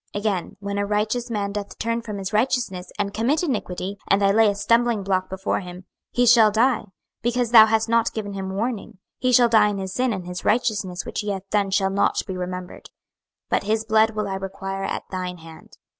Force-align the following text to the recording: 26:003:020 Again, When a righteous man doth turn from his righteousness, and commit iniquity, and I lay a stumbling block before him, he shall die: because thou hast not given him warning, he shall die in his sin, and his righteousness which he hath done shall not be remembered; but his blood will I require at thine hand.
26:003:020 0.15 0.19
Again, 0.21 0.57
When 0.61 0.77
a 0.79 0.85
righteous 0.87 1.29
man 1.29 1.51
doth 1.51 1.77
turn 1.77 2.01
from 2.01 2.17
his 2.17 2.33
righteousness, 2.33 2.91
and 2.97 3.13
commit 3.13 3.43
iniquity, 3.43 3.99
and 4.07 4.23
I 4.23 4.31
lay 4.31 4.49
a 4.49 4.55
stumbling 4.55 5.03
block 5.03 5.29
before 5.29 5.59
him, 5.59 5.85
he 6.09 6.25
shall 6.25 6.49
die: 6.49 6.85
because 7.21 7.51
thou 7.51 7.67
hast 7.67 7.87
not 7.87 8.11
given 8.11 8.33
him 8.33 8.49
warning, 8.55 8.97
he 9.19 9.31
shall 9.31 9.47
die 9.47 9.67
in 9.69 9.77
his 9.77 9.93
sin, 9.93 10.11
and 10.11 10.25
his 10.25 10.43
righteousness 10.43 11.05
which 11.05 11.19
he 11.19 11.29
hath 11.29 11.47
done 11.51 11.69
shall 11.69 11.91
not 11.91 12.25
be 12.25 12.35
remembered; 12.35 12.89
but 13.47 13.61
his 13.65 13.85
blood 13.85 14.15
will 14.15 14.27
I 14.27 14.37
require 14.37 14.85
at 14.85 15.03
thine 15.11 15.37
hand. 15.37 15.77